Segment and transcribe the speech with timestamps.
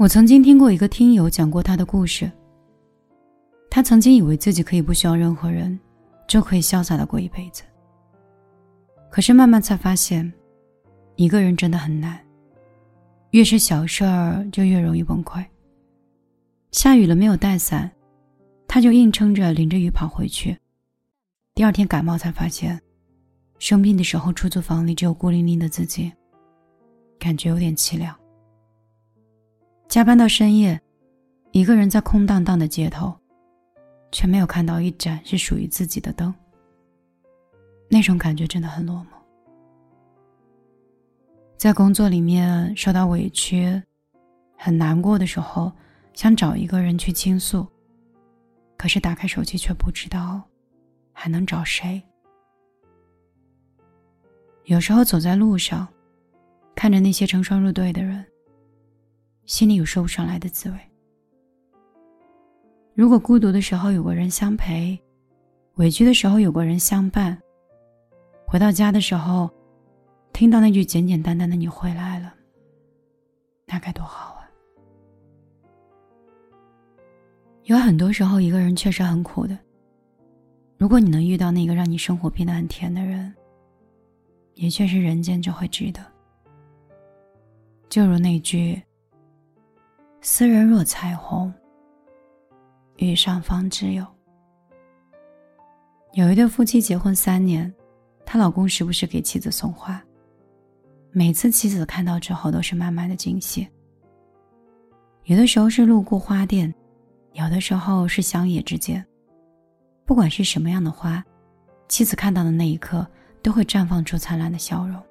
[0.00, 2.32] 我曾经听过一个听友讲过他的故事。
[3.70, 5.78] 他曾经以为自己可以不需要任何人，
[6.26, 7.62] 就可以潇洒的过一辈子。
[9.10, 10.32] 可是慢慢才发现，
[11.16, 12.18] 一个人真的很难。
[13.32, 15.44] 越是小事儿，就越容易崩溃。
[16.72, 17.90] 下雨了没有带伞，
[18.66, 20.56] 他就硬撑着淋着雨跑回去。
[21.54, 22.80] 第二天感冒才发现，
[23.58, 26.10] 生病的时候出租房里只有孤零零的自己，
[27.18, 28.16] 感觉有点凄凉。
[29.90, 30.80] 加班到深夜，
[31.50, 33.12] 一个人在空荡荡的街头，
[34.12, 36.32] 却没有看到一盏是属于自己的灯。
[37.88, 39.06] 那种感觉真的很落寞。
[41.56, 43.82] 在工作里面受到委屈、
[44.56, 45.72] 很难过的时候，
[46.14, 47.66] 想找一个人去倾诉，
[48.76, 50.40] 可是打开手机却不知道
[51.12, 52.00] 还能找谁。
[54.66, 55.88] 有时候走在路上，
[56.76, 58.24] 看着那些成双入对的人。
[59.50, 60.78] 心里有说不上来的滋味。
[62.94, 64.96] 如果孤独的时候有个人相陪，
[65.74, 67.36] 委屈的时候有个人相伴，
[68.46, 69.50] 回到家的时候，
[70.32, 72.32] 听到那句简简单单的“你回来了”，
[73.66, 74.46] 那该多好啊！
[77.64, 79.58] 有很多时候，一个人确实很苦的。
[80.78, 83.34] 如果你能遇到那个让你生活变得很甜的人，
[84.54, 86.00] 也确实人间就会值得。
[87.88, 88.80] 就如那句。
[90.22, 91.52] 斯人若彩虹，
[92.96, 94.06] 遇上方知有。
[96.12, 97.72] 有一对夫妻结婚三年，
[98.26, 100.02] 她老公时不时给妻子送花，
[101.10, 103.66] 每次妻子看到之后都是满满的惊喜。
[105.24, 106.72] 有的时候是路过花店，
[107.32, 109.02] 有的时候是乡野之间，
[110.04, 111.24] 不管是什么样的花，
[111.88, 113.06] 妻子看到的那一刻
[113.42, 115.02] 都会绽放出灿烂的笑容。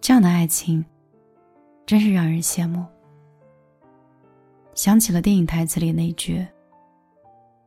[0.00, 0.82] 这样的爱情，
[1.84, 2.82] 真是让人羡慕。
[4.74, 6.44] 想起了电影台词里那句：“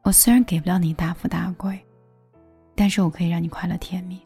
[0.04, 1.80] 我虽然给不了你大富大贵，
[2.76, 4.22] 但是我可以让你快乐甜蜜。”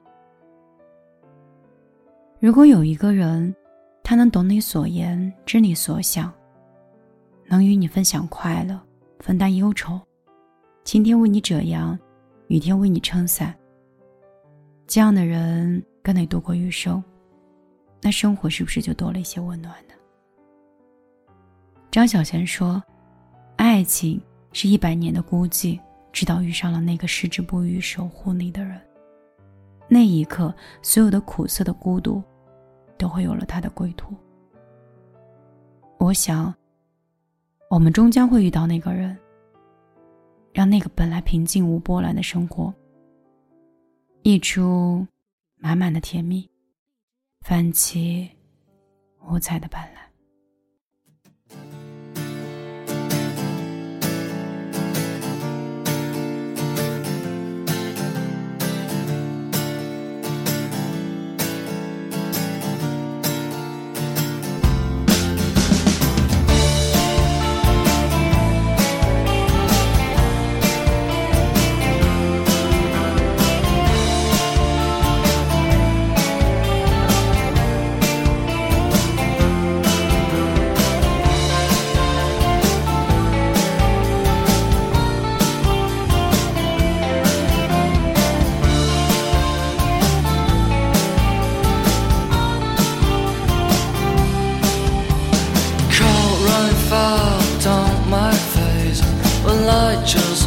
[2.42, 3.56] 如果有一个人，
[4.04, 6.34] 他能懂你所言，知你所想，
[7.46, 8.80] 能与你分享快乐，
[9.20, 10.02] 分担忧愁，
[10.84, 11.98] 晴天为你遮阳，
[12.48, 13.56] 雨天为你撑伞，
[14.88, 17.02] 这样的人跟你度过余生，
[18.02, 19.94] 那生活是不是就多了一些温暖呢？
[21.92, 22.82] 张小娴说
[23.58, 24.20] ：“爱情
[24.54, 25.78] 是一百年的孤寂，
[26.14, 28.80] 直到遇上了那个矢志不渝守护你的人。
[29.90, 32.24] 那一刻，所有的苦涩的孤独，
[32.98, 34.16] 都会有了它的归途。
[35.98, 36.54] 我想，
[37.70, 39.18] 我们终将会遇到那个人，
[40.54, 42.74] 让那个本来平静无波澜的生活，
[44.24, 45.06] 溢出
[45.58, 46.50] 满满的甜蜜，
[47.42, 48.32] 泛起
[49.30, 50.00] 五彩的斑斓。”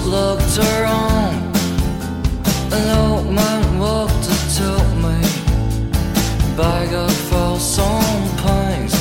[0.06, 1.56] Looked around.
[2.72, 4.68] An old man walked up to
[5.04, 5.18] me,
[6.56, 8.94] bag of for some pains.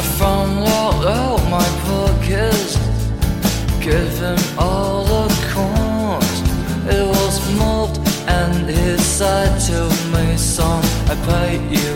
[0.00, 2.76] I found out out my pockets,
[3.80, 6.38] gave him all the coins.
[6.96, 7.96] It was moved,
[8.28, 9.78] and he said to
[10.12, 10.82] me, son,
[11.12, 11.93] I paid you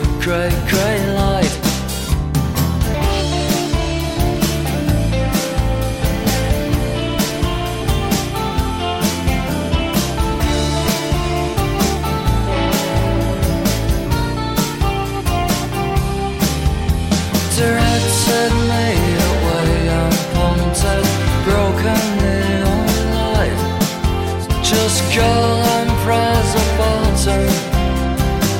[24.99, 27.43] This and prize of water,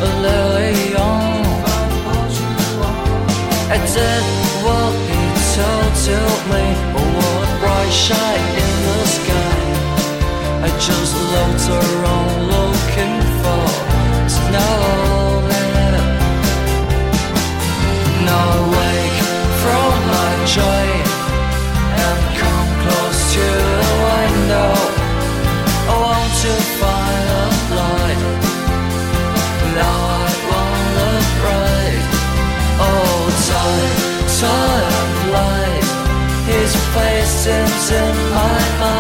[0.02, 0.96] a lion.
[0.96, 1.46] on.
[3.74, 4.24] And that
[4.64, 5.22] what he
[5.56, 6.18] told to
[6.52, 6.64] me,
[6.96, 9.58] A what bright shine in the sky.
[10.64, 15.09] I just loads around looking for snow.
[38.50, 38.99] my.